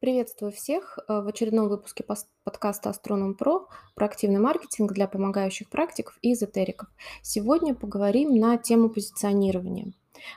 Приветствую 0.00 0.50
всех 0.50 0.98
э, 0.98 1.20
в 1.20 1.28
очередном 1.28 1.68
выпуске 1.68 2.02
подкаста 2.42 2.88
Astronom 2.88 3.36
Pro 3.36 3.66
про 3.94 4.06
активный 4.06 4.40
маркетинг 4.40 4.94
для 4.94 5.06
помогающих 5.06 5.68
практиков 5.68 6.18
и 6.22 6.32
эзотериков. 6.32 6.88
Сегодня 7.20 7.74
поговорим 7.74 8.34
на 8.34 8.56
тему 8.56 8.88
позиционирования. 8.88 9.92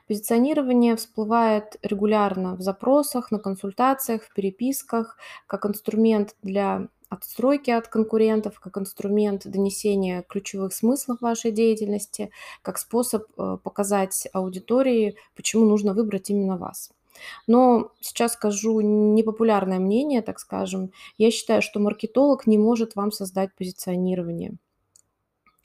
Позиционирование 0.06 0.98
всплывает 0.98 1.78
регулярно 1.82 2.58
в 2.58 2.62
запросах, 2.62 3.32
на 3.32 3.40
консультациях, 3.40 4.24
в 4.24 4.34
переписках, 4.34 5.16
как 5.48 5.66
инструмент 5.66 6.36
для 6.42 6.90
отстройки 7.08 7.72
от 7.72 7.88
конкурентов, 7.88 8.60
как 8.60 8.78
инструмент 8.78 9.48
донесения 9.48 10.24
ключевых 10.24 10.74
смыслов 10.74 11.22
вашей 11.22 11.52
деятельности, 11.52 12.32
как 12.64 12.78
способ 12.78 13.28
э, 13.38 13.58
показать 13.64 14.28
аудитории, 14.34 15.16
почему 15.38 15.64
нужно 15.64 15.94
выбрать 15.94 16.30
именно 16.32 16.58
вас. 16.58 16.92
Но 17.48 17.92
сейчас 18.02 18.34
скажу 18.34 18.82
непопулярное 18.82 19.80
мнение, 19.80 20.22
так 20.22 20.40
скажем. 20.40 20.92
Я 21.18 21.32
считаю, 21.32 21.62
что 21.62 21.80
маркетолог 21.80 22.48
не 22.48 22.58
может 22.58 22.96
вам 22.96 23.12
создать 23.12 23.56
позиционирование. 23.56 24.58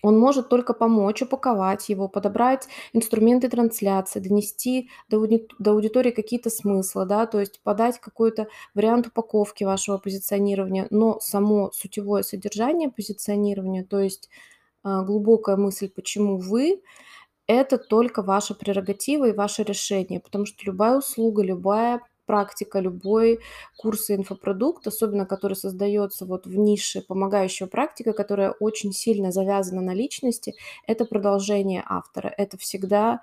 Он 0.03 0.17
может 0.17 0.49
только 0.49 0.75
помочь 0.75 1.23
упаковать 1.23 1.89
его, 1.89 2.09
подобрать 2.09 2.69
инструменты 2.93 3.49
трансляции, 3.49 4.21
донести 4.21 4.91
до, 5.09 5.17
ауди- 5.17 5.49
до 5.59 5.73
аудитории 5.73 6.13
какие-то 6.13 6.51
смыслы, 6.51 7.05
да, 7.05 7.27
то 7.27 7.41
есть 7.41 7.61
подать 7.65 7.99
какой-то 7.99 8.47
вариант 8.75 9.09
упаковки 9.09 9.65
вашего 9.65 9.99
позиционирования, 9.99 10.87
но 10.91 11.19
само 11.19 11.73
сутевое 11.73 12.23
содержание 12.23 12.91
позиционирования, 12.91 13.85
то 13.85 13.99
есть 13.99 14.29
а, 14.85 15.03
глубокая 15.03 15.57
мысль, 15.57 15.89
почему 15.89 16.39
вы, 16.39 16.81
это 17.49 17.79
только 17.79 18.23
ваша 18.23 18.55
прерогатива 18.55 19.29
и 19.29 19.33
ваше 19.33 19.65
решение, 19.65 20.21
потому 20.21 20.47
что 20.47 20.59
любая 20.65 20.99
услуга, 20.99 21.43
любая 21.43 22.01
практика, 22.29 22.79
любой 22.79 23.41
курс 23.79 24.11
и 24.11 24.15
инфопродукт, 24.15 24.87
особенно 24.87 25.25
который 25.25 25.55
создается 25.55 26.27
вот 26.27 26.47
в 26.47 26.55
нише 26.55 27.01
помогающего 27.01 27.69
практика, 27.69 28.13
которая 28.13 28.51
очень 28.61 28.93
сильно 28.93 29.33
завязана 29.33 29.81
на 29.81 29.95
личности, 29.95 30.55
это 30.87 31.07
продолжение 31.07 31.83
автора. 31.87 32.33
Это 32.37 32.59
всегда 32.59 33.21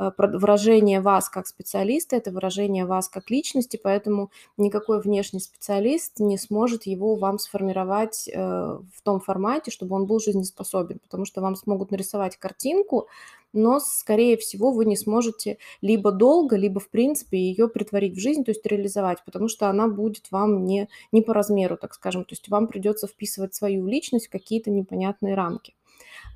э, 0.00 0.10
выражение 0.16 1.02
вас 1.02 1.28
как 1.28 1.46
специалиста, 1.46 2.16
это 2.16 2.30
выражение 2.30 2.86
вас 2.86 3.10
как 3.10 3.28
личности, 3.30 3.78
поэтому 3.82 4.30
никакой 4.56 5.02
внешний 5.02 5.40
специалист 5.40 6.18
не 6.18 6.38
сможет 6.38 6.86
его 6.86 7.14
вам 7.14 7.38
сформировать 7.38 8.26
э, 8.26 8.40
в 8.40 9.02
том 9.02 9.20
формате, 9.20 9.70
чтобы 9.70 9.96
он 9.96 10.06
был 10.06 10.18
жизнеспособен, 10.18 10.98
потому 11.00 11.26
что 11.26 11.42
вам 11.42 11.56
смогут 11.56 11.90
нарисовать 11.90 12.38
картинку, 12.38 13.08
но, 13.56 13.80
скорее 13.80 14.36
всего, 14.36 14.72
вы 14.72 14.84
не 14.84 14.96
сможете 14.96 15.58
либо 15.80 16.12
долго, 16.12 16.56
либо, 16.56 16.80
в 16.80 16.88
принципе, 16.88 17.38
ее 17.38 17.68
притворить 17.68 18.14
в 18.14 18.20
жизнь, 18.20 18.44
то 18.44 18.50
есть 18.50 18.64
реализовать, 18.66 19.24
потому 19.24 19.48
что 19.48 19.68
она 19.68 19.88
будет 19.88 20.30
вам 20.30 20.64
не, 20.64 20.88
не 21.12 21.22
по 21.22 21.34
размеру, 21.34 21.76
так 21.76 21.94
скажем, 21.94 22.24
то 22.24 22.32
есть 22.32 22.48
вам 22.48 22.68
придется 22.68 23.06
вписывать 23.06 23.54
свою 23.54 23.86
личность 23.86 24.28
в 24.28 24.30
какие-то 24.30 24.70
непонятные 24.70 25.34
рамки. 25.34 25.74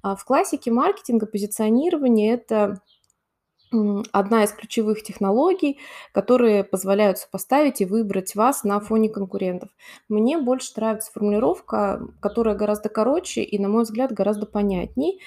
А 0.02 0.16
в 0.16 0.24
классике 0.24 0.70
маркетинга 0.70 1.26
позиционирование– 1.26 2.34
это 2.34 2.80
одна 4.12 4.44
из 4.44 4.52
ключевых 4.52 5.02
технологий, 5.02 5.78
которые 6.12 6.64
позволяют 6.64 7.18
сопоставить 7.18 7.80
и 7.80 7.84
выбрать 7.84 8.34
вас 8.34 8.64
на 8.64 8.80
фоне 8.80 9.08
конкурентов. 9.08 9.70
Мне 10.08 10.38
больше 10.38 10.72
нравится 10.76 11.12
формулировка, 11.12 12.00
которая 12.20 12.56
гораздо 12.56 12.88
короче 12.88 13.42
и, 13.42 13.58
на 13.58 13.68
мой 13.68 13.84
взгляд, 13.84 14.12
гораздо 14.12 14.46
понятней. 14.46 15.20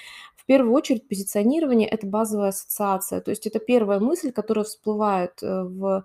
В 0.44 0.46
первую 0.46 0.74
очередь 0.74 1.08
позиционирование– 1.08 1.88
это 1.88 2.06
базовая 2.06 2.50
ассоциация, 2.50 3.22
то 3.22 3.30
есть 3.30 3.46
это 3.46 3.58
первая 3.58 3.98
мысль, 3.98 4.30
которая 4.30 4.66
всплывает 4.66 5.42
э, 5.42 5.62
в 5.64 6.04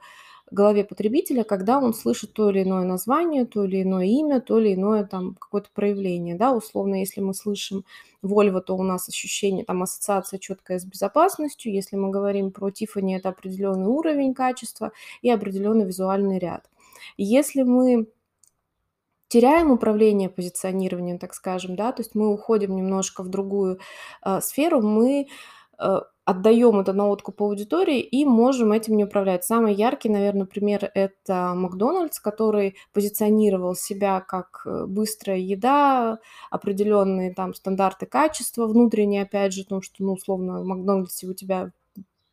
голове 0.50 0.86
потребителя, 0.86 1.44
когда 1.44 1.78
он 1.78 1.94
слышит 1.94 2.32
то 2.34 2.50
или 2.50 2.64
иное 2.64 2.86
название, 2.86 3.46
то 3.46 3.66
или 3.66 3.84
иное 3.84 4.06
имя, 4.06 4.40
то 4.40 4.58
или 4.58 4.76
иное 4.76 5.04
там 5.04 5.36
какое-то 5.36 5.70
проявление, 5.74 6.36
да, 6.36 6.54
условно, 6.54 6.96
если 6.96 7.20
мы 7.20 7.34
слышим 7.34 7.84
Volvo, 8.24 8.62
то 8.62 8.78
у 8.78 8.84
нас 8.84 9.10
ощущение, 9.10 9.66
там 9.66 9.84
ассоциация 9.84 10.40
четкая 10.40 10.80
с 10.80 10.86
безопасностью, 10.86 11.74
если 11.74 11.98
мы 11.98 12.10
говорим 12.10 12.52
про 12.52 12.70
Tiffany, 12.70 13.18
это 13.18 13.30
определенный 13.30 13.88
уровень 13.88 14.34
качества 14.34 14.94
и 15.22 15.30
определенный 15.30 15.86
визуальный 15.86 16.40
ряд. 16.40 16.70
Если 17.18 17.64
мы 17.64 18.08
теряем 19.30 19.72
управление 19.72 20.30
позиционированием, 20.30 21.20
так 21.20 21.34
скажем, 21.34 21.76
да, 21.76 21.92
то 21.94 22.02
есть 22.02 22.16
мы 22.16 22.34
уходим 22.34 22.76
немножко 22.76 23.24
в 23.24 23.30
другую 23.30 23.80
э, 24.26 24.42
сферу, 24.42 24.82
мы 24.82 25.28
э, 25.80 26.00
отдаем 26.26 26.80
это 26.80 26.94
на 26.94 27.08
откуп 27.08 27.42
аудитории 27.42 28.02
и 28.02 28.26
можем 28.26 28.72
этим 28.72 28.98
не 28.98 29.06
управлять. 29.06 29.46
Самый 29.46 29.74
яркий, 29.74 30.10
наверное, 30.10 30.46
пример– 30.46 30.92
это 30.94 31.54
Макдональдс, 31.56 32.20
который 32.20 32.76
позиционировал 32.92 33.76
себя 33.76 34.20
как 34.22 34.64
э, 34.66 34.86
быстрая 34.86 35.38
еда, 35.38 36.20
определенные 36.52 37.34
там 37.34 37.54
стандарты 37.54 38.06
качества 38.08 38.68
внутренние, 38.68 39.24
опять 39.24 39.54
же, 39.54 39.64
потому 39.64 39.82
что, 39.82 40.04
ну, 40.04 40.14
условно, 40.14 40.62
в 40.62 40.66
Макдональдсе 40.66 41.28
у 41.28 41.34
тебя 41.34 41.72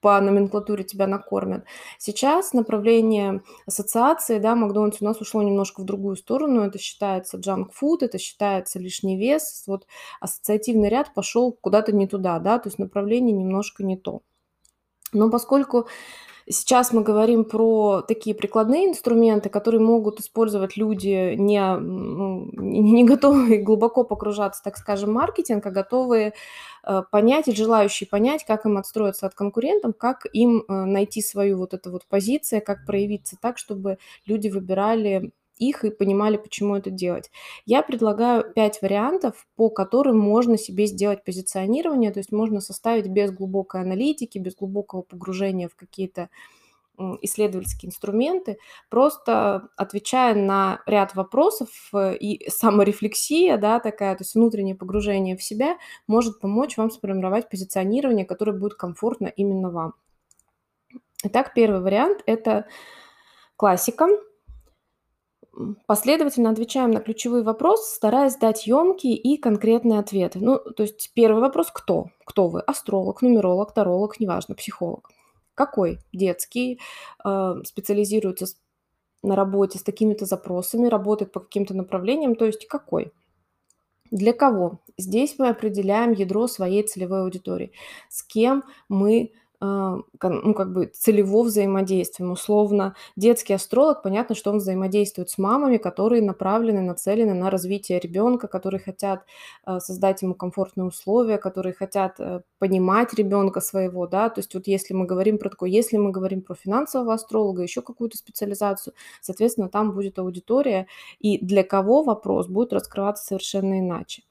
по 0.00 0.20
номенклатуре 0.20 0.84
тебя 0.84 1.06
накормят. 1.06 1.64
Сейчас 1.98 2.52
направление 2.52 3.42
ассоциации, 3.66 4.38
да, 4.38 4.54
Макдональдс 4.54 5.00
у 5.00 5.04
нас 5.04 5.20
ушло 5.20 5.42
немножко 5.42 5.80
в 5.80 5.84
другую 5.84 6.16
сторону. 6.16 6.62
Это 6.62 6.78
считается 6.78 7.38
junk 7.38 7.70
food, 7.80 7.98
это 8.02 8.18
считается 8.18 8.78
лишний 8.78 9.16
вес. 9.16 9.64
Вот 9.66 9.86
ассоциативный 10.20 10.88
ряд 10.88 11.14
пошел 11.14 11.52
куда-то 11.52 11.92
не 11.92 12.06
туда, 12.06 12.38
да, 12.38 12.58
то 12.58 12.68
есть 12.68 12.78
направление 12.78 13.36
немножко 13.36 13.84
не 13.84 13.96
то. 13.96 14.22
Но 15.12 15.30
поскольку 15.30 15.88
Сейчас 16.48 16.92
мы 16.92 17.02
говорим 17.02 17.44
про 17.44 18.02
такие 18.02 18.36
прикладные 18.36 18.86
инструменты, 18.86 19.48
которые 19.48 19.80
могут 19.80 20.20
использовать 20.20 20.76
люди, 20.76 21.34
не, 21.34 21.76
ну, 21.76 22.48
не 22.52 23.04
готовые 23.04 23.60
глубоко 23.62 24.04
погружаться, 24.04 24.62
так 24.62 24.76
скажем, 24.76 25.10
в 25.10 25.12
маркетинг, 25.14 25.66
а 25.66 25.70
готовые 25.70 26.34
э, 26.84 27.02
понять 27.10 27.48
и 27.48 27.52
желающие 27.52 28.08
понять, 28.08 28.44
как 28.44 28.64
им 28.64 28.78
отстроиться 28.78 29.26
от 29.26 29.34
конкурентов, 29.34 29.94
как 29.98 30.26
им 30.32 30.62
э, 30.68 30.72
найти 30.84 31.20
свою 31.20 31.58
вот 31.58 31.74
эту 31.74 31.90
вот 31.90 32.06
позицию, 32.06 32.62
как 32.64 32.86
проявиться 32.86 33.36
так, 33.40 33.58
чтобы 33.58 33.98
люди 34.24 34.46
выбирали 34.48 35.32
их 35.58 35.84
и 35.84 35.90
понимали, 35.90 36.36
почему 36.36 36.76
это 36.76 36.90
делать. 36.90 37.30
Я 37.64 37.82
предлагаю 37.82 38.52
5 38.52 38.82
вариантов, 38.82 39.46
по 39.56 39.70
которым 39.70 40.18
можно 40.18 40.58
себе 40.58 40.86
сделать 40.86 41.24
позиционирование, 41.24 42.12
то 42.12 42.20
есть 42.20 42.32
можно 42.32 42.60
составить 42.60 43.08
без 43.08 43.30
глубокой 43.30 43.80
аналитики, 43.80 44.38
без 44.38 44.54
глубокого 44.54 45.02
погружения 45.02 45.68
в 45.68 45.76
какие-то 45.76 46.28
исследовательские 47.20 47.90
инструменты, 47.90 48.58
просто 48.88 49.68
отвечая 49.76 50.34
на 50.34 50.80
ряд 50.86 51.14
вопросов 51.14 51.68
э, 51.92 52.16
и 52.16 52.48
саморефлексия, 52.48 53.58
да, 53.58 53.80
такая, 53.80 54.16
то 54.16 54.22
есть 54.22 54.34
внутреннее 54.34 54.74
погружение 54.74 55.36
в 55.36 55.42
себя 55.42 55.76
может 56.06 56.40
помочь 56.40 56.78
вам 56.78 56.90
сформировать 56.90 57.50
позиционирование, 57.50 58.24
которое 58.24 58.52
будет 58.52 58.74
комфортно 58.74 59.26
именно 59.26 59.70
вам. 59.70 59.92
Итак, 61.22 61.52
первый 61.54 61.82
вариант– 61.82 62.22
это 62.26 62.66
классика– 63.56 64.08
Последовательно 65.86 66.50
отвечаем 66.50 66.90
на 66.90 67.00
ключевые 67.00 67.42
вопросы, 67.42 67.94
стараясь 67.94 68.36
дать 68.36 68.66
емкие 68.66 69.16
и 69.16 69.38
конкретные 69.38 69.98
ответы. 69.98 70.38
Ну, 70.40 70.58
то 70.58 70.82
есть 70.82 71.12
первый 71.14 71.40
вопрос: 71.40 71.70
кто? 71.72 72.08
Кто 72.26 72.48
вы? 72.48 72.60
Астролог, 72.60 73.22
нумеролог, 73.22 73.72
таролог, 73.72 74.20
неважно, 74.20 74.54
психолог. 74.54 75.10
Какой? 75.54 75.98
Детский, 76.12 76.78
э, 77.24 77.54
специализируется 77.64 78.46
на 79.22 79.34
работе 79.34 79.78
с 79.78 79.82
такими-то 79.82 80.26
запросами, 80.26 80.88
работает 80.88 81.32
по 81.32 81.40
каким-то 81.40 81.74
направлениям, 81.74 82.34
то 82.34 82.44
есть 82.44 82.66
какой? 82.66 83.12
Для 84.10 84.32
кого? 84.32 84.80
Здесь 84.98 85.36
мы 85.38 85.48
определяем 85.48 86.12
ядро 86.12 86.46
своей 86.46 86.82
целевой 86.82 87.22
аудитории. 87.22 87.72
С 88.08 88.22
кем 88.22 88.62
мы 88.88 89.32
ну, 89.60 90.54
как 90.54 90.72
бы 90.72 90.86
целево 90.86 91.42
взаимодействием. 91.42 92.32
Условно, 92.32 92.94
детский 93.16 93.54
астролог, 93.54 94.02
понятно, 94.02 94.34
что 94.34 94.50
он 94.50 94.58
взаимодействует 94.58 95.30
с 95.30 95.38
мамами, 95.38 95.76
которые 95.76 96.22
направлены, 96.22 96.80
нацелены 96.80 97.34
на 97.34 97.50
развитие 97.50 97.98
ребенка, 98.00 98.48
которые 98.48 98.80
хотят 98.80 99.24
а, 99.64 99.80
создать 99.80 100.22
ему 100.22 100.34
комфортные 100.34 100.86
условия, 100.86 101.38
которые 101.38 101.72
хотят 101.72 102.20
э, 102.20 102.42
понимать 102.58 103.14
ребенка 103.14 103.60
своего, 103.60 104.06
да, 104.06 104.28
то 104.28 104.40
есть 104.40 104.54
вот 104.54 104.66
если 104.66 104.94
мы 104.94 105.06
говорим 105.06 105.38
про 105.38 105.50
такое, 105.50 105.70
если 105.70 105.96
мы 105.96 106.10
говорим 106.10 106.42
про 106.42 106.54
финансового 106.54 107.14
астролога, 107.14 107.62
еще 107.62 107.82
какую-то 107.82 108.16
специализацию, 108.16 108.94
соответственно, 109.20 109.68
там 109.68 109.92
будет 109.92 110.18
аудитория, 110.18 110.86
и 111.18 111.38
для 111.44 111.64
кого 111.64 112.02
вопрос 112.02 112.48
будет 112.48 112.72
раскрываться 112.72 113.24
совершенно 113.24 113.80
иначе. 113.80 114.22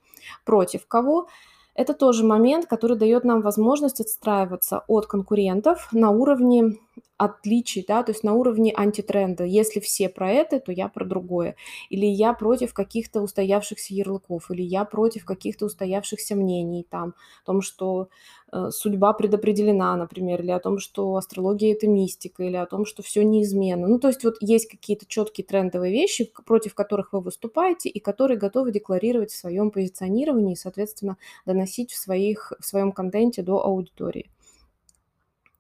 Против 0.44 0.88
кого? 0.88 1.28
Это 1.76 1.94
тоже 1.94 2.26
момент, 2.26 2.66
который 2.66 2.98
дает 2.98 3.26
нам 3.26 3.42
возможность 3.42 4.00
отстраиваться 4.00 4.84
от 4.88 5.08
конкурентов 5.08 5.90
на 5.92 6.10
уровне 6.10 6.78
отличий, 7.18 7.86
да, 7.88 8.04
то 8.04 8.12
есть 8.12 8.24
на 8.24 8.34
уровне 8.34 8.74
антитренда. 8.76 9.46
Если 9.46 9.80
все 9.80 10.10
про 10.10 10.32
это, 10.32 10.60
то 10.60 10.72
я 10.72 10.90
про 10.90 11.06
другое. 11.06 11.56
Или 11.90 12.06
я 12.06 12.34
против 12.34 12.74
каких-то 12.74 13.22
устоявшихся 13.22 13.94
ярлыков, 13.94 14.52
или 14.52 14.62
я 14.62 14.84
против 14.84 15.26
каких-то 15.26 15.66
устоявшихся 15.66 16.36
мнений 16.36 16.86
там, 16.90 17.16
о 17.44 17.46
том, 17.46 17.62
что 17.62 18.10
э, 18.52 18.70
судьба 18.72 19.14
предопределена, 19.14 19.96
например, 19.96 20.42
или 20.42 20.52
о 20.52 20.60
том, 20.60 20.80
что 20.80 21.16
астрология 21.16 21.74
это 21.74 21.88
мистика, 21.88 22.44
или 22.44 22.58
о 22.58 22.66
том, 22.66 22.86
что 22.86 23.02
все 23.02 23.24
неизменно. 23.24 23.88
Ну, 23.88 23.98
то 23.98 24.10
есть 24.10 24.24
вот 24.26 24.36
есть 24.42 24.68
какие-то 24.68 25.06
четкие 25.08 25.46
трендовые 25.46 25.94
вещи, 25.94 26.30
против 26.46 26.74
которых 26.76 27.14
вы 27.14 27.22
выступаете 27.22 27.88
и 27.88 28.00
которые 28.00 28.38
готовы 28.38 28.72
декларировать 28.72 29.32
в 29.32 29.38
своем 29.38 29.72
позиционировании 29.72 30.54
и, 30.54 30.58
соответственно, 30.58 31.18
доносить 31.46 31.92
в, 31.92 31.98
своих, 31.98 32.52
в 32.60 32.66
своем 32.66 32.92
контенте 32.92 33.42
до 33.42 33.64
аудитории. 33.64 34.30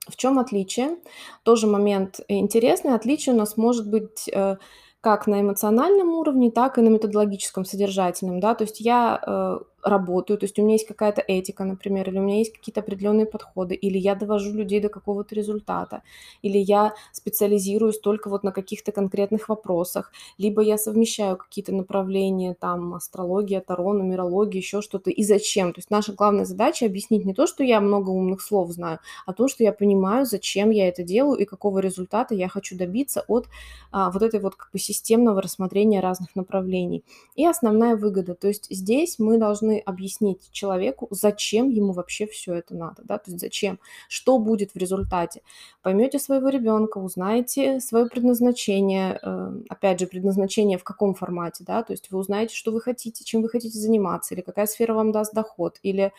В 0.07 0.16
чем 0.16 0.40
отличие? 0.40 0.98
Тоже 1.44 1.68
момент 1.68 2.19
интересный. 2.28 2.94
Отличие 2.94 3.34
у 3.34 3.38
нас 3.38 3.57
может 3.57 3.90
быть 3.90 4.30
э, 4.31 4.57
как 5.02 5.28
на 5.28 5.42
эмоциональном 5.42 6.10
уровне, 6.10 6.52
так 6.52 6.78
и 6.78 6.81
на 6.81 6.90
методологическом, 6.90 7.66
содержательном. 7.66 8.40
Да? 8.40 8.56
То 8.56 8.63
есть 8.63 8.80
я 8.80 9.22
э, 9.25 9.60
работаю, 9.86 10.38
то 10.38 10.46
есть 10.46 10.60
у 10.60 10.64
меня 10.64 10.74
есть 10.74 10.88
какая-то 10.88 11.22
этика, 11.26 11.64
например, 11.64 12.10
или 12.10 12.20
у 12.20 12.24
меня 12.24 12.40
есть 12.40 12.54
какие-то 12.54 12.82
определенные 12.82 13.26
подходы, 13.28 13.76
или 13.76 13.98
я 13.98 14.16
довожу 14.16 14.52
людей 14.54 14.82
до 14.82 14.90
какого-то 14.90 15.36
результата, 15.36 16.02
или 16.42 16.58
я 16.58 16.94
специализируюсь 17.12 18.00
только 18.00 18.30
вот 18.30 18.44
на 18.44 18.52
каких-то 18.52 18.92
конкретных 18.92 19.48
вопросах, 19.50 20.12
либо 20.38 20.62
я 20.62 20.78
совмещаю 20.78 21.38
какие-то 21.38 21.74
направления, 21.74 22.56
там, 22.60 22.96
астрология, 22.96 23.62
таро, 23.62 23.94
нумерология, 23.94 24.60
еще 24.62 24.82
что-то, 24.82 25.12
и 25.12 25.24
зачем. 25.24 25.74
То 25.74 25.80
есть 25.80 25.92
наша 25.92 26.14
главная 26.14 26.46
задача 26.46 26.86
объяснить 26.86 27.26
не 27.26 27.34
то, 27.34 27.48
что 27.48 27.64
я 27.64 27.80
много 27.81 28.10
умных 28.10 28.42
слов 28.42 28.72
знаю, 28.72 29.00
а 29.26 29.34
то, 29.34 29.48
что 29.48 29.64
я 29.64 29.72
понимаю, 29.72 30.26
зачем 30.26 30.72
я 30.72 30.88
это 30.88 31.04
делаю 31.04 31.38
и 31.40 31.46
какого 31.46 31.80
результата 31.80 32.34
я 32.34 32.48
хочу 32.50 32.78
добиться 32.78 33.24
от 33.28 33.48
а, 33.92 34.10
вот 34.12 34.22
этой 34.24 34.40
вот 34.40 34.56
как 34.56 34.70
бы 34.72 34.80
системного 34.80 35.42
рассмотрения 35.42 36.00
разных 36.00 36.36
направлений. 36.36 37.04
И 37.36 37.46
основная 37.46 37.96
выгода, 37.96 38.36
то 38.36 38.48
есть 38.48 38.68
здесь 38.70 39.20
мы 39.20 39.38
должны 39.38 39.75
должны 39.75 39.80
объяснить 39.80 40.51
человеку, 40.51 41.07
зачем 41.12 41.69
ему 41.69 41.94
вообще 41.94 42.25
все 42.27 42.54
это 42.56 42.75
надо, 42.75 43.04
да, 43.04 43.18
то 43.18 43.31
есть 43.31 43.42
зачем, 43.42 43.80
что 44.10 44.38
будет 44.39 44.72
в 44.72 44.77
результате. 44.77 45.42
Поймете 45.81 46.19
своего 46.19 46.50
ребенка, 46.50 47.00
узнаете 47.00 47.80
свое 47.80 48.06
предназначение, 48.07 49.19
э, 49.22 49.51
опять 49.69 50.00
же, 50.00 50.07
предназначение 50.07 50.77
в 50.77 50.83
каком 50.83 51.13
формате, 51.13 51.63
да, 51.68 51.83
то 51.83 51.94
есть 51.94 52.12
вы 52.12 52.19
узнаете, 52.19 52.56
что 52.56 52.72
вы 52.72 52.81
хотите, 52.81 53.24
чем 53.24 53.42
вы 53.42 53.50
хотите 53.50 53.77
заниматься, 53.77 54.33
или 54.33 54.42
какая 54.42 54.68
сфера 54.68 54.94
вам 54.94 55.12
даст 55.12 55.33
доход, 55.33 55.80
или 55.83 56.12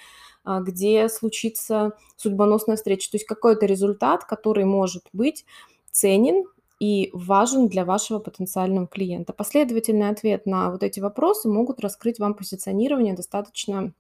а, 0.45 0.61
где 0.61 1.09
случится 1.09 1.93
судьбоносная 2.17 2.77
встреча, 2.77 3.11
то 3.11 3.17
есть 3.17 3.27
какой-то 3.27 3.67
результат, 3.67 4.25
который 4.25 4.65
может 4.65 5.05
быть 5.13 5.45
ценен 5.91 6.45
и 6.79 7.11
важен 7.13 7.69
для 7.69 7.85
вашего 7.85 8.19
потенциального 8.19 8.87
клиента. 8.87 9.33
Последовательный 9.33 10.11
ответ 10.11 10.47
на 10.47 10.71
вот 10.71 10.83
эти 10.83 11.01
вопросы 11.01 11.49
могут 11.49 11.81
раскрыть 11.81 12.19
вам 12.19 12.35
позиционирование 12.35 13.15
достаточно 13.15 13.93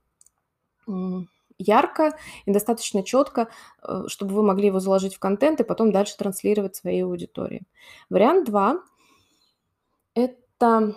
ярко 1.58 2.17
и 2.44 2.52
достаточно 2.52 3.02
четко, 3.02 3.49
э, 3.82 4.05
чтобы 4.08 4.34
вы 4.34 4.43
могли 4.43 4.67
его 4.67 4.78
заложить 4.78 5.14
в 5.14 5.19
контент 5.19 5.61
и 5.61 5.64
потом 5.64 5.90
дальше 5.90 6.17
транслировать 6.17 6.76
своей 6.76 7.02
аудитории. 7.02 7.62
Вариант 8.11 8.46
2– 8.46 8.78
это 10.14 10.94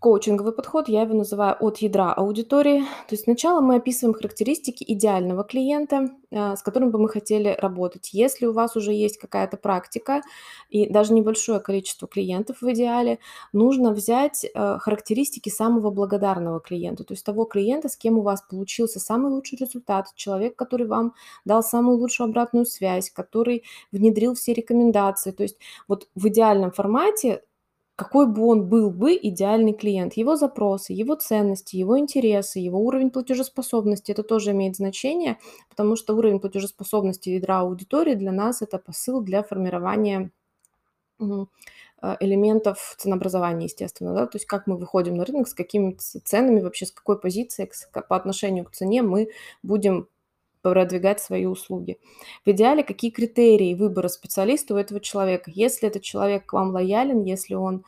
коучинговый 0.00 0.52
подход, 0.52 0.88
я 0.88 1.02
его 1.02 1.14
называю 1.14 1.56
от 1.60 1.78
ядра 1.78 2.12
аудитории. 2.12 2.80
То 2.80 3.12
есть 3.12 3.24
сначала 3.24 3.60
мы 3.60 3.76
описываем 3.76 4.14
характеристики 4.14 4.82
идеального 4.88 5.44
клиента, 5.44 6.08
а, 6.32 6.56
с 6.56 6.62
которым 6.62 6.90
бы 6.90 6.98
мы 6.98 7.08
хотели 7.10 7.54
работать. 7.60 8.10
Если 8.12 8.46
у 8.46 8.52
вас 8.52 8.76
уже 8.76 8.92
есть 8.92 9.18
какая-то 9.18 9.58
практика 9.58 10.22
и 10.70 10.88
даже 10.88 11.12
небольшое 11.12 11.60
количество 11.60 12.08
клиентов 12.08 12.62
в 12.62 12.72
идеале, 12.72 13.18
нужно 13.52 13.92
взять 13.92 14.44
э, 14.44 14.78
характеристики 14.78 15.50
самого 15.50 15.90
благодарного 15.90 16.60
клиента, 16.60 17.04
то 17.04 17.12
есть 17.12 17.24
того 17.24 17.44
клиента, 17.44 17.88
с 17.88 17.96
кем 17.96 18.18
у 18.18 18.22
вас 18.22 18.42
получился 18.42 19.00
самый 19.00 19.30
лучший 19.30 19.58
результат, 19.58 20.06
человек, 20.14 20.56
который 20.56 20.86
вам 20.86 21.14
дал 21.44 21.62
самую 21.62 21.98
лучшую 21.98 22.28
обратную 22.28 22.64
связь, 22.64 23.10
который 23.10 23.64
внедрил 23.92 24.34
все 24.34 24.54
рекомендации. 24.54 25.32
То 25.32 25.42
есть 25.42 25.58
вот 25.88 26.08
в 26.14 26.28
идеальном 26.28 26.72
формате 26.72 27.42
какой 28.00 28.26
бы 28.26 28.46
он 28.46 28.66
был 28.66 28.90
бы 28.90 29.14
идеальный 29.14 29.74
клиент. 29.74 30.14
Его 30.14 30.34
запросы, 30.34 30.94
его 30.94 31.16
ценности, 31.16 31.76
его 31.76 31.98
интересы, 31.98 32.58
его 32.58 32.78
уровень 32.78 33.10
платежеспособности, 33.10 34.10
это 34.10 34.22
тоже 34.22 34.52
имеет 34.52 34.76
значение, 34.76 35.38
потому 35.68 35.96
что 35.96 36.14
уровень 36.14 36.40
платежеспособности 36.40 37.28
ядра 37.28 37.60
аудитории 37.60 38.14
для 38.14 38.32
нас 38.32 38.62
это 38.62 38.78
посыл 38.78 39.20
для 39.20 39.42
формирования 39.42 40.30
э, 41.20 42.16
элементов 42.20 42.94
ценообразования, 42.96 43.66
естественно, 43.66 44.14
да, 44.14 44.26
то 44.26 44.36
есть 44.36 44.46
как 44.46 44.66
мы 44.66 44.78
выходим 44.78 45.16
на 45.16 45.26
рынок, 45.26 45.46
с 45.46 45.52
какими 45.52 45.92
ценами, 46.24 46.62
вообще 46.62 46.86
с 46.86 46.92
какой 46.92 47.20
позиции 47.20 47.70
по 48.08 48.16
отношению 48.16 48.64
к 48.64 48.70
цене 48.70 49.02
мы 49.02 49.28
будем 49.62 50.08
продвигать 50.62 51.20
свои 51.20 51.46
услуги. 51.46 51.98
В 52.44 52.50
идеале, 52.50 52.82
какие 52.82 53.10
критерии 53.10 53.74
выбора 53.74 54.08
специалиста 54.08 54.74
у 54.74 54.76
этого 54.76 55.00
человека? 55.00 55.50
Если 55.54 55.88
этот 55.88 56.02
человек 56.02 56.46
к 56.46 56.52
вам 56.52 56.70
лоялен, 56.70 57.22
если 57.22 57.54
он 57.54 57.84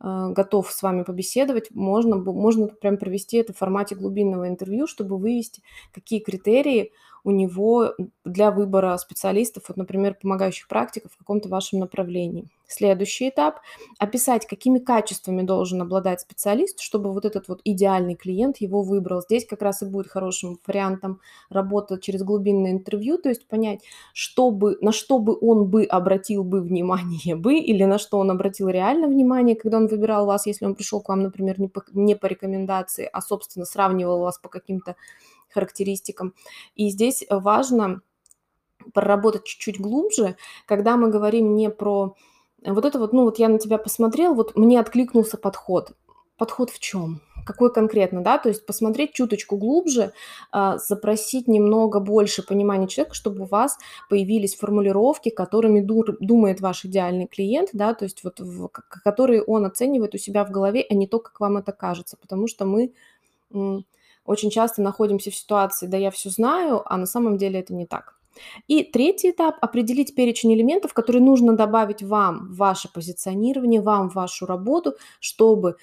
э, 0.00 0.28
готов 0.30 0.70
с 0.70 0.82
вами 0.82 1.02
побеседовать, 1.02 1.70
можно, 1.70 2.16
можно 2.16 2.68
прям 2.68 2.96
провести 2.98 3.38
это 3.38 3.52
в 3.52 3.58
формате 3.58 3.94
глубинного 3.94 4.48
интервью, 4.48 4.86
чтобы 4.86 5.18
вывести, 5.18 5.62
какие 5.92 6.20
критерии 6.20 6.92
у 7.26 7.32
него 7.32 7.92
для 8.24 8.52
выбора 8.52 8.96
специалистов, 8.98 9.64
вот, 9.66 9.76
например, 9.76 10.14
помогающих 10.14 10.68
практиков 10.68 11.10
в 11.12 11.18
каком-то 11.18 11.48
вашем 11.48 11.80
направлении. 11.80 12.46
Следующий 12.68 13.30
этап– 13.30 13.60
описать, 13.98 14.46
какими 14.46 14.78
качествами 14.78 15.42
должен 15.42 15.82
обладать 15.82 16.20
специалист, 16.20 16.80
чтобы 16.80 17.12
вот 17.12 17.24
этот 17.24 17.48
вот 17.48 17.60
идеальный 17.64 18.14
клиент 18.14 18.58
его 18.58 18.82
выбрал. 18.82 19.22
Здесь 19.22 19.44
как 19.44 19.62
раз 19.62 19.82
и 19.82 19.86
будет 19.86 20.06
хорошим 20.08 20.60
вариантом 20.66 21.20
работа 21.50 21.98
через 21.98 22.22
глубинное 22.22 22.70
интервью, 22.70 23.18
то 23.18 23.28
есть 23.28 23.48
понять, 23.48 23.80
что 24.12 24.52
бы, 24.52 24.78
на 24.80 24.92
что 24.92 25.18
бы 25.18 25.36
он 25.40 25.66
бы 25.66 25.84
обратил 25.84 26.44
бы 26.44 26.60
внимание 26.60 27.34
бы, 27.34 27.58
или 27.58 27.82
на 27.84 27.98
что 27.98 28.18
он 28.18 28.30
обратил 28.30 28.68
реально 28.68 29.08
внимание, 29.08 29.56
когда 29.56 29.78
он 29.78 29.88
выбирал 29.88 30.26
вас, 30.26 30.46
если 30.46 30.64
он 30.64 30.76
пришел 30.76 31.00
к 31.00 31.08
вам, 31.08 31.22
например, 31.22 31.60
не 31.60 31.66
по, 31.66 31.82
не 31.92 32.14
по 32.14 32.26
рекомендации, 32.26 33.08
а, 33.12 33.20
собственно, 33.20 33.64
сравнивал 33.64 34.20
вас 34.20 34.38
по 34.38 34.48
каким-то 34.48 34.94
характеристикам. 35.56 36.34
И 36.74 36.90
здесь 36.90 37.24
важно 37.30 38.02
проработать 38.92 39.44
чуть-чуть 39.44 39.80
глубже, 39.80 40.36
когда 40.66 40.98
мы 40.98 41.08
говорим 41.08 41.54
не 41.54 41.70
про 41.70 42.14
вот 42.64 42.84
это 42.84 42.98
вот, 42.98 43.12
ну 43.12 43.24
вот 43.24 43.38
я 43.38 43.48
на 43.48 43.58
тебя 43.58 43.78
посмотрел, 43.78 44.34
вот 44.34 44.56
мне 44.56 44.78
откликнулся 44.78 45.38
подход. 45.38 45.92
Подход 46.36 46.70
в 46.70 46.78
чем? 46.78 47.22
Какой 47.46 47.72
конкретно, 47.72 48.22
да? 48.22 48.38
То 48.38 48.48
есть 48.48 48.66
посмотреть 48.66 49.12
чуточку 49.12 49.56
глубже, 49.56 50.12
а, 50.50 50.76
запросить 50.78 51.48
немного 51.48 52.00
больше 52.00 52.42
понимания 52.42 52.88
человека, 52.88 53.14
чтобы 53.14 53.44
у 53.44 53.46
вас 53.46 53.78
появились 54.10 54.56
формулировки, 54.56 55.30
которыми 55.30 55.80
думает 55.80 56.60
ваш 56.60 56.84
идеальный 56.84 57.26
клиент, 57.26 57.70
да, 57.72 57.94
то 57.94 58.04
есть 58.04 58.24
вот 58.24 58.40
в, 58.40 58.68
которые 58.68 59.42
он 59.42 59.64
оценивает 59.64 60.14
у 60.14 60.18
себя 60.18 60.44
в 60.44 60.50
голове, 60.50 60.84
а 60.90 60.94
не 60.94 61.06
то, 61.06 61.20
как 61.20 61.38
вам 61.40 61.56
это 61.56 61.72
кажется, 61.72 62.16
потому 62.20 62.48
что 62.48 62.66
мы 62.66 62.92
очень 64.26 64.50
часто 64.50 64.82
находимся 64.82 65.30
в 65.30 65.34
ситуации, 65.34 65.86
да, 65.86 65.96
я 65.96 66.10
все 66.10 66.30
знаю, 66.30 66.82
а 66.84 66.96
на 66.96 67.06
самом 67.06 67.36
деле 67.36 67.60
это 67.60 67.74
не 67.74 67.86
так. 67.86 68.16
И 68.68 68.82
третий 68.82 69.30
этап– 69.30 69.56
определить 69.60 70.14
перечень 70.14 70.54
элементов, 70.54 70.92
которые 70.92 71.22
нужно 71.22 71.56
добавить 71.56 72.02
вам 72.02 72.48
в 72.48 72.56
ваше 72.56 72.92
позиционирование, 72.92 73.80
вам 73.80 74.10
в 74.10 74.14
вашу 74.14 74.46
работу, 74.46 74.94
чтобы 75.20 75.76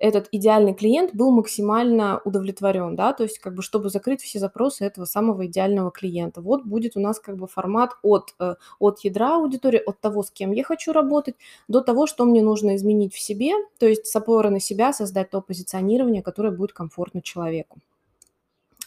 этот 0.00 0.28
идеальный 0.32 0.74
клиент 0.74 1.14
был 1.14 1.30
максимально 1.30 2.22
удовлетворен, 2.24 2.96
да, 2.96 3.12
то 3.12 3.22
есть 3.22 3.38
как 3.38 3.54
бы 3.54 3.62
чтобы 3.62 3.90
закрыть 3.90 4.22
все 4.22 4.38
запросы 4.38 4.84
этого 4.84 5.04
самого 5.04 5.46
идеального 5.46 5.90
клиента. 5.90 6.40
Вот 6.40 6.64
будет 6.64 6.96
у 6.96 7.00
нас 7.00 7.20
как 7.20 7.36
бы 7.36 7.46
формат 7.46 7.90
от, 8.02 8.34
э, 8.40 8.54
от 8.78 9.00
ядра 9.00 9.36
аудитории, 9.36 9.82
от 9.84 10.00
того, 10.00 10.22
с 10.22 10.30
кем 10.30 10.52
я 10.52 10.64
хочу 10.64 10.92
работать, 10.92 11.36
до 11.68 11.82
того, 11.82 12.06
что 12.06 12.24
мне 12.24 12.42
нужно 12.42 12.76
изменить 12.76 13.14
в 13.14 13.20
себе, 13.20 13.52
то 13.78 13.86
есть 13.86 14.06
с 14.06 14.16
опоры 14.16 14.48
на 14.48 14.58
себя 14.58 14.94
создать 14.94 15.30
то 15.30 15.42
позиционирование, 15.42 16.22
которое 16.22 16.50
будет 16.50 16.72
комфортно 16.72 17.20
человеку. 17.20 17.78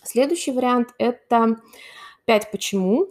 Следующий 0.03 0.51
вариант– 0.51 0.89
это 0.97 1.61
«Пять 2.25 2.51
почему». 2.51 3.07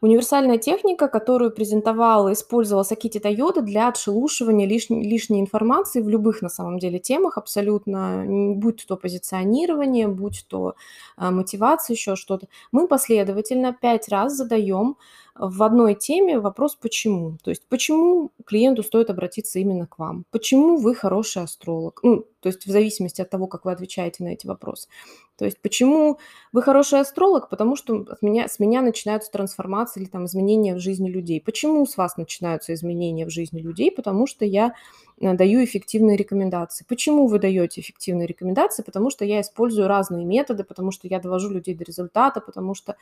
Универсальная 0.00 0.56
техника, 0.56 1.08
которую 1.08 1.50
презентовал 1.50 2.28
и 2.28 2.32
использовал 2.32 2.84
Сакити 2.84 3.18
Тойода 3.18 3.60
для 3.60 3.88
отшелушивания 3.88 4.66
лишней, 4.66 5.06
лишней 5.06 5.40
информации 5.40 6.00
в 6.00 6.08
любых, 6.08 6.40
на 6.40 6.48
самом 6.48 6.78
деле, 6.78 6.98
темах 6.98 7.36
абсолютно, 7.36 8.24
будь 8.26 8.86
то 8.86 8.96
позиционирование, 8.96 10.08
будь 10.08 10.46
то 10.48 10.74
а, 11.16 11.30
мотивация, 11.30 11.94
еще 11.94 12.16
что-то. 12.16 12.48
Мы 12.72 12.88
последовательно 12.88 13.74
пять 13.78 14.08
раз 14.08 14.36
задаем 14.36 14.96
в 15.34 15.62
одной 15.62 15.94
теме 15.94 16.38
вопрос 16.38 16.76
«почему?». 16.76 17.38
То 17.42 17.50
есть 17.50 17.64
почему 17.68 18.30
клиенту 18.44 18.82
стоит 18.82 19.10
обратиться 19.10 19.58
именно 19.58 19.86
к 19.86 19.98
вам? 19.98 20.24
Почему 20.30 20.76
вы 20.76 20.94
хороший 20.94 21.42
астролог? 21.42 22.00
Ну, 22.02 22.26
то 22.40 22.48
есть 22.48 22.66
в 22.66 22.70
зависимости 22.70 23.20
от 23.20 23.30
того, 23.30 23.46
как 23.46 23.64
вы 23.64 23.72
отвечаете 23.72 24.24
на 24.24 24.28
эти 24.28 24.46
вопросы. 24.46 24.88
То 25.36 25.44
есть 25.46 25.58
почему 25.60 26.18
вы 26.52 26.62
хороший 26.62 27.00
астролог? 27.00 27.48
Потому 27.48 27.76
что 27.76 28.04
от 28.08 28.20
меня, 28.22 28.48
с 28.48 28.58
меня 28.58 28.82
начинаются 28.82 29.30
трансформации 29.30 30.02
или 30.02 30.08
там 30.08 30.26
изменения 30.26 30.74
в 30.74 30.80
жизни 30.80 31.08
людей. 31.08 31.40
Почему 31.40 31.86
с 31.86 31.96
вас 31.96 32.16
начинаются 32.16 32.74
изменения 32.74 33.24
в 33.24 33.30
жизни 33.30 33.60
людей? 33.60 33.90
Потому 33.90 34.26
что 34.26 34.44
я 34.44 34.74
э, 35.20 35.32
даю 35.32 35.64
эффективные 35.64 36.18
рекомендации. 36.18 36.84
Почему 36.86 37.26
вы 37.26 37.38
даете 37.38 37.80
эффективные 37.80 38.26
рекомендации? 38.26 38.82
Потому 38.82 39.10
что 39.10 39.24
я 39.24 39.40
использую 39.40 39.88
разные 39.88 40.26
методы, 40.26 40.64
потому 40.64 40.90
что 40.90 41.08
я 41.08 41.20
довожу 41.20 41.48
людей 41.50 41.74
до 41.74 41.84
результата, 41.84 42.40
потому 42.40 42.74
что 42.74 42.96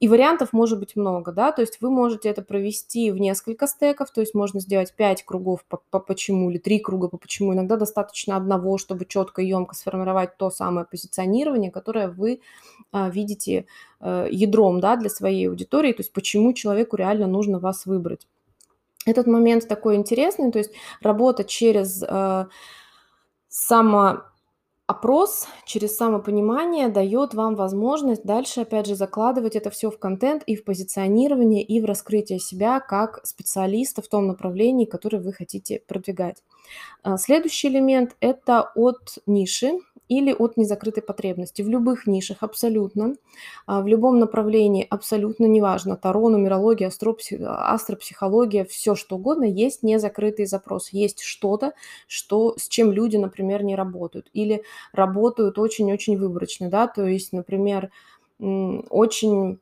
и 0.00 0.06
вариантов 0.06 0.52
может 0.52 0.78
быть 0.78 0.94
много, 0.94 1.32
да, 1.32 1.50
то 1.50 1.60
есть 1.60 1.80
вы 1.80 1.90
можете 1.90 2.28
это 2.28 2.40
провести 2.42 3.10
в 3.10 3.18
несколько 3.18 3.66
стеков, 3.66 4.10
то 4.12 4.20
есть 4.20 4.32
можно 4.32 4.60
сделать 4.60 4.94
5 4.94 5.24
кругов 5.24 5.64
по, 5.64 5.80
по 5.90 5.98
почему 5.98 6.50
или 6.50 6.58
3 6.58 6.78
круга 6.78 7.08
по 7.08 7.18
почему. 7.18 7.52
Иногда 7.52 7.76
достаточно 7.76 8.36
одного, 8.36 8.78
чтобы 8.78 9.06
четко 9.06 9.42
и 9.42 9.48
емко 9.48 9.74
сформировать 9.74 10.36
то 10.36 10.50
самое 10.50 10.86
позиционирование, 10.86 11.72
которое 11.72 12.08
вы 12.08 12.40
а, 12.92 13.10
видите 13.10 13.66
а, 13.98 14.26
ядром, 14.30 14.80
да, 14.80 14.94
для 14.94 15.10
своей 15.10 15.48
аудитории, 15.48 15.92
то 15.92 16.00
есть 16.00 16.12
почему 16.12 16.52
человеку 16.52 16.96
реально 16.96 17.26
нужно 17.26 17.58
вас 17.58 17.84
выбрать. 17.84 18.28
Этот 19.04 19.26
момент 19.26 19.66
такой 19.66 19.96
интересный, 19.96 20.52
то 20.52 20.58
есть 20.58 20.70
работа 21.00 21.42
через 21.42 22.04
а, 22.06 22.46
само 23.48 24.22
опрос 24.88 25.46
через 25.66 25.96
самопонимание 25.96 26.88
дает 26.88 27.34
вам 27.34 27.54
возможность 27.54 28.24
дальше, 28.24 28.62
опять 28.62 28.86
же, 28.86 28.96
закладывать 28.96 29.54
это 29.54 29.68
все 29.68 29.90
в 29.90 29.98
контент 29.98 30.42
и 30.44 30.56
в 30.56 30.64
позиционирование, 30.64 31.62
и 31.62 31.80
в 31.80 31.84
раскрытие 31.84 32.40
себя 32.40 32.80
как 32.80 33.20
специалиста 33.24 34.00
в 34.00 34.08
том 34.08 34.26
направлении, 34.26 34.86
которое 34.86 35.18
вы 35.18 35.34
хотите 35.34 35.82
продвигать. 35.86 36.42
А, 37.02 37.18
следующий 37.18 37.68
элемент– 37.68 38.16
это 38.20 38.72
от 38.74 39.18
ниши 39.26 39.78
или 40.08 40.32
от 40.32 40.56
незакрытой 40.56 41.02
потребности. 41.02 41.62
В 41.62 41.68
любых 41.68 42.06
нишах 42.06 42.38
абсолютно, 42.42 43.14
а, 43.66 43.82
в 43.82 43.86
любом 43.88 44.18
направлении 44.18 44.86
абсолютно 44.88 45.44
неважно, 45.46 45.96
таро, 45.96 46.28
нумерология, 46.28 46.90
астропсихология, 47.42 48.64
все 48.64 48.94
что 48.94 49.16
угодно, 49.16 49.44
есть 49.44 49.82
незакрытый 49.82 50.46
запрос, 50.46 50.90
есть 50.90 51.20
что-то, 51.22 51.72
что, 52.06 52.54
с 52.58 52.68
чем 52.68 52.92
люди, 52.92 53.16
например, 53.16 53.62
не 53.64 53.76
работают 53.76 54.28
или 54.32 54.62
работают 54.92 55.58
очень-очень 55.58 56.16
выборочно, 56.18 56.68
да, 56.70 56.86
то 56.86 57.06
есть, 57.06 57.32
например, 57.32 57.90
очень 58.40 59.58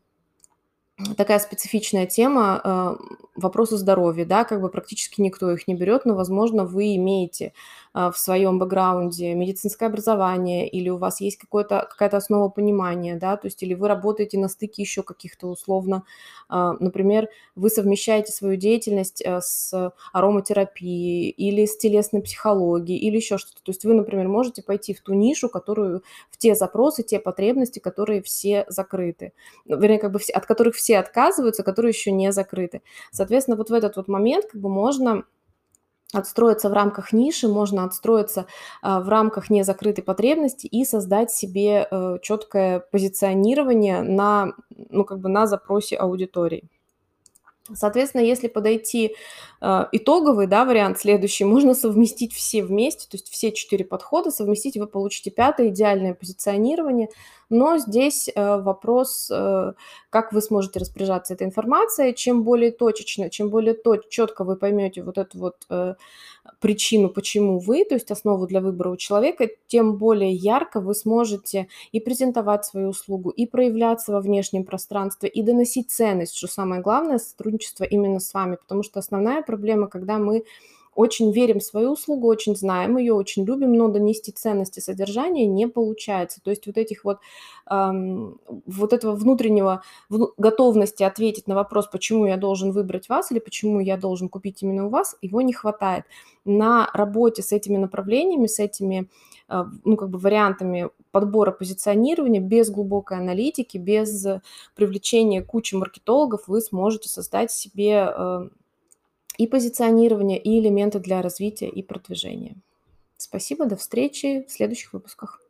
такая 1.17 1.39
специфичная 1.39 2.07
тема 2.07 2.61
э, 2.65 2.97
вопросы 3.35 3.77
здоровья, 3.77 4.25
да, 4.25 4.45
как 4.45 4.63
бы 4.63 4.71
практически 4.71 5.21
никто 5.21 5.51
их 5.51 5.69
не 5.69 5.75
берет, 5.75 6.07
но, 6.07 6.15
возможно, 6.15 6.65
вы 6.65 6.97
имеете 6.97 7.53
э, 7.95 8.11
в 8.11 8.17
своем 8.17 8.59
бэкграунде 8.59 9.35
медицинское 9.35 9.87
образование 9.87 10.67
или 10.67 10.89
у 10.89 10.97
вас 10.97 11.21
есть 11.21 11.37
какое-то, 11.37 11.87
какая-то 11.91 12.17
основа 12.17 12.49
понимания, 12.49 13.17
да, 13.17 13.37
то 13.37 13.47
есть 13.47 13.63
или 13.63 13.75
вы 13.75 13.89
работаете 13.89 14.39
на 14.39 14.49
стыке 14.49 14.83
еще 14.83 15.03
каких-то 15.03 15.49
условно, 15.49 16.05
э, 16.49 16.73
например, 16.81 17.29
вы 17.57 17.69
совмещаете 17.69 18.33
свою 18.33 18.57
деятельность 18.57 19.21
э, 19.23 19.41
с 19.43 19.93
ароматерапией 20.15 21.29
или 21.29 21.67
с 21.67 21.77
телесной 21.77 22.23
психологией 22.23 22.99
или 22.99 23.17
еще 23.17 23.37
что-то, 23.37 23.63
то 23.63 23.71
есть 23.71 23.85
вы, 23.85 23.93
например, 23.93 24.29
можете 24.29 24.63
пойти 24.63 24.95
в 24.95 25.03
ту 25.03 25.13
нишу, 25.13 25.51
которую, 25.51 26.03
в 26.31 26.39
те 26.39 26.55
запросы, 26.55 27.03
те 27.03 27.21
потребности, 27.21 27.81
которые 27.81 28.23
все 28.23 28.65
закрыты, 28.69 29.35
вернее, 29.67 29.99
как 29.99 30.13
бы 30.13 30.19
все, 30.19 30.33
от 30.33 30.47
которых 30.47 30.75
все 30.77 30.86
все 30.87 30.99
отказываются, 30.99 31.65
которые 31.65 31.91
еще 31.91 32.13
не 32.13 32.31
закрыты. 32.31 32.81
Соответственно, 33.11 33.57
вот 33.57 33.71
в 33.71 33.73
этот 33.73 33.97
вот 33.97 34.07
момент 34.07 34.47
как 34.47 34.61
бы 34.61 34.69
можно 34.69 35.25
отстроиться 36.13 36.69
в 36.69 36.73
рамках 36.73 37.13
ниши, 37.13 37.49
можно 37.49 37.83
отстроиться 37.83 38.47
а, 38.83 39.01
в 39.01 39.09
рамках 39.09 39.51
незакрытой 39.51 40.05
потребности 40.05 40.69
и 40.69 40.85
создать 40.85 41.33
себе 41.33 41.89
э, 41.91 42.19
четкое 42.23 42.79
позиционирование 42.79 44.03
на, 44.03 44.53
ну, 44.71 45.05
как 45.05 45.19
бы 45.19 45.29
на 45.29 45.49
запросе 45.49 45.97
аудитории. 45.97 46.69
Соответственно, 47.75 48.23
если 48.23 48.47
подойти 48.47 49.09
э, 49.09 49.56
итоговый 49.61 50.47
да, 50.47 50.65
вариант 50.65 50.99
следующий, 50.99 51.45
можно 51.45 51.75
совместить 51.75 52.35
все 52.35 52.63
вместе, 52.63 53.09
то 53.09 53.17
есть 53.17 53.31
все 53.31 53.53
четыре 53.53 53.85
подхода 53.85 54.31
совместить, 54.31 54.77
вы 54.77 54.87
получите 54.87 55.31
пятое 55.31 55.69
идеальное 55.69 56.15
позиционирование, 56.15 57.09
но 57.49 57.79
здесь 57.79 58.29
э, 58.29 58.61
вопрос, 58.61 59.31
э, 59.31 59.73
как 60.11 60.33
вы 60.33 60.43
сможете 60.43 60.81
распоряжаться 60.81 61.35
этой 61.35 61.47
информацией, 61.47 62.15
чем 62.15 62.43
более 62.43 62.73
точечно, 62.73 63.31
чем 63.31 63.51
более 63.51 63.75
то, 63.75 63.97
четко 63.97 64.43
вы 64.43 64.57
поймете 64.57 65.05
вот 65.05 65.17
эту 65.17 65.39
вот 65.39 65.57
э, 65.71 65.95
причину, 66.61 67.09
почему 67.09 67.61
вы, 67.61 67.85
то 67.85 67.95
есть 67.95 68.11
основу 68.11 68.49
для 68.49 68.61
выбора 68.61 68.91
у 68.91 68.97
человека, 68.97 69.49
тем 69.69 69.97
более 69.97 70.33
ярко 70.33 70.81
вы 70.81 70.95
сможете 70.95 71.69
и 71.93 72.01
презентовать 72.01 72.65
свою 72.65 72.89
услугу, 72.89 73.31
и 73.31 73.47
проявляться 73.47 74.13
во 74.13 74.21
внешнем 74.21 74.65
пространстве, 74.65 75.29
и 75.29 75.43
доносить 75.43 75.91
ценность, 75.91 76.37
что 76.37 76.49
самое 76.49 76.83
главное, 76.83 77.19
сотрудничество 77.19 77.85
именно 77.85 78.19
с 78.19 78.35
вами, 78.35 78.57
потому 78.57 78.83
что 78.83 78.99
основная 78.99 79.43
проблема, 79.47 79.87
когда 79.89 80.19
мы 80.19 80.45
очень 80.97 81.31
верим 81.31 81.61
в 81.61 81.63
свою 81.63 81.93
услугу, 81.93 82.27
очень 82.27 82.57
знаем 82.57 82.97
ее, 82.97 83.13
очень 83.13 83.45
любим, 83.45 83.75
но 83.75 83.89
донести 83.89 84.33
ценности 84.33 84.81
содержания 84.81 85.47
не 85.47 85.69
получается. 85.69 86.41
То 86.43 86.51
есть 86.51 86.67
вот 86.67 86.79
этих 86.79 87.05
вот, 87.05 87.19
эм, 87.71 88.41
вот 88.67 88.95
этого 88.95 89.15
внутреннего 89.15 89.83
готовности 90.09 91.03
ответить 91.03 91.47
на 91.47 91.55
вопрос, 91.55 91.87
почему 91.87 92.27
я 92.27 92.39
должен 92.39 92.73
выбрать 92.73 93.11
вас 93.11 93.31
или 93.31 93.39
почему 93.39 93.79
я 93.79 93.99
должен 93.99 94.31
купить 94.31 94.63
именно 94.63 94.87
у 94.87 94.89
вас, 94.89 95.17
его 95.21 95.43
не 95.43 95.53
хватает. 95.53 96.07
На 96.47 96.89
работе 96.95 97.43
с 97.43 97.53
этими 97.53 97.77
направлениями, 97.77 98.47
с 98.47 98.59
этими 98.59 99.11
э, 99.51 99.65
ну, 99.85 99.97
как 99.97 100.09
бы 100.09 100.19
вариантами 100.19 100.89
подбора 101.11 101.51
позиционирования, 101.51 102.41
без 102.41 102.71
глубокой 102.71 103.19
аналитики, 103.19 103.77
без 103.77 104.27
привлечения 104.75 105.43
кучи 105.43 105.75
маркетологов 105.75 106.49
вы 106.49 106.63
сможете 106.63 107.11
создать 107.11 107.51
себе 107.51 108.09
э, 108.17 108.49
и 109.39 109.47
позиционирование, 109.47 110.39
и 110.39 110.59
элементы 110.59 110.99
для 110.99 111.23
развития 111.23 111.69
и 111.69 111.83
продвижения. 111.83 112.57
Спасибо, 113.17 113.67
до 113.67 113.77
встречи 113.77 114.45
в 114.47 114.53
следующих 114.53 114.93
выпусках. 114.93 115.41